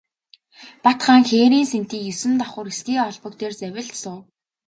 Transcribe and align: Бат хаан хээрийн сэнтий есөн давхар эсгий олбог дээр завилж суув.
Бат 0.83 0.99
хаан 1.05 1.23
хээрийн 1.29 1.67
сэнтий 1.73 2.03
есөн 2.11 2.33
давхар 2.39 2.67
эсгий 2.73 2.99
олбог 3.09 3.33
дээр 3.39 3.53
завилж 3.59 3.91
суув. 4.01 4.23